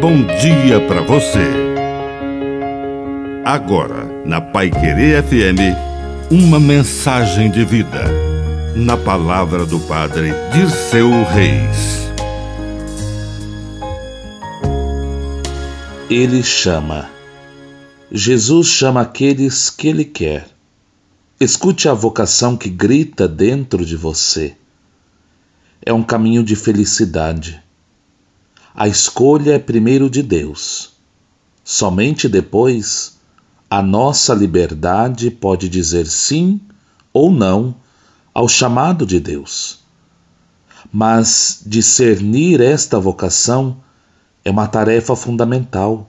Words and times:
bom 0.00 0.24
dia 0.40 0.80
para 0.88 1.02
você. 1.02 1.46
Agora, 3.44 4.06
na 4.24 4.40
Pai 4.40 4.70
Querer 4.70 5.22
FM, 5.22 5.76
uma 6.30 6.58
mensagem 6.58 7.50
de 7.50 7.66
vida. 7.66 8.04
Na 8.74 8.96
palavra 8.96 9.66
do 9.66 9.78
Padre 9.80 10.32
Dirceu 10.54 11.10
Reis. 11.24 12.08
Ele 16.08 16.42
chama. 16.42 17.10
Jesus 18.10 18.68
chama 18.68 19.02
aqueles 19.02 19.68
que 19.68 19.88
ele 19.88 20.06
quer. 20.06 20.48
Escute 21.38 21.90
a 21.90 21.92
vocação 21.92 22.56
que 22.56 22.70
grita 22.70 23.28
dentro 23.28 23.84
de 23.84 23.96
você. 23.96 24.54
É 25.84 25.92
um 25.92 26.02
caminho 26.02 26.42
de 26.42 26.56
felicidade 26.56 27.60
a 28.80 28.88
escolha 28.88 29.56
é 29.56 29.58
primeiro 29.58 30.08
de 30.08 30.22
Deus. 30.22 30.92
Somente 31.62 32.26
depois 32.26 33.18
a 33.68 33.82
nossa 33.82 34.32
liberdade 34.32 35.30
pode 35.30 35.68
dizer 35.68 36.06
sim 36.06 36.58
ou 37.12 37.30
não 37.30 37.74
ao 38.32 38.48
chamado 38.48 39.04
de 39.04 39.20
Deus. 39.20 39.80
Mas 40.90 41.60
discernir 41.66 42.62
esta 42.62 42.98
vocação 42.98 43.76
é 44.42 44.50
uma 44.50 44.66
tarefa 44.66 45.14
fundamental. 45.14 46.08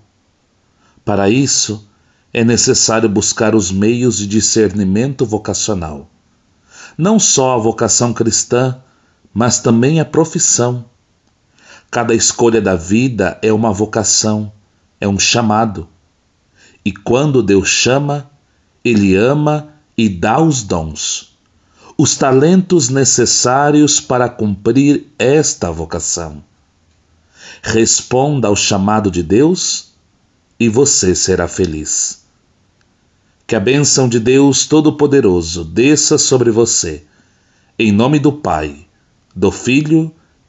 Para 1.03 1.29
isso, 1.29 1.85
é 2.33 2.41
necessário 2.41 3.09
buscar 3.09 3.53
os 3.53 3.69
meios 3.69 4.17
de 4.17 4.25
discernimento 4.25 5.25
vocacional. 5.25 6.09
Não 6.97 7.19
só 7.19 7.53
a 7.53 7.57
vocação 7.57 8.13
cristã, 8.13 8.77
mas 9.33 9.59
também 9.59 9.99
a 9.99 10.05
profissão 10.05 10.85
Cada 11.91 12.15
escolha 12.15 12.61
da 12.61 12.73
vida 12.73 13.37
é 13.41 13.51
uma 13.51 13.73
vocação, 13.73 14.49
é 14.97 15.05
um 15.05 15.19
chamado. 15.19 15.89
E 16.85 16.93
quando 16.93 17.43
Deus 17.43 17.67
chama, 17.67 18.31
Ele 18.83 19.13
ama 19.13 19.73
e 19.97 20.07
dá 20.07 20.41
os 20.41 20.63
dons, 20.63 21.37
os 21.97 22.15
talentos 22.15 22.87
necessários 22.87 23.99
para 23.99 24.29
cumprir 24.29 25.05
esta 25.19 25.69
vocação. 25.69 26.41
Responda 27.61 28.47
ao 28.47 28.55
chamado 28.55 29.11
de 29.11 29.21
Deus 29.21 29.91
e 30.57 30.69
você 30.69 31.13
será 31.13 31.45
feliz. 31.45 32.23
Que 33.45 33.53
a 33.53 33.59
bênção 33.59 34.07
de 34.07 34.17
Deus 34.17 34.65
Todo-Poderoso 34.65 35.65
desça 35.65 36.17
sobre 36.17 36.51
você, 36.51 37.03
em 37.77 37.91
nome 37.91 38.17
do 38.17 38.31
Pai, 38.31 38.87
do 39.35 39.51
Filho 39.51 40.15